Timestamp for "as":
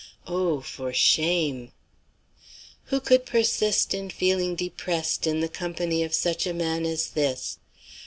6.87-7.09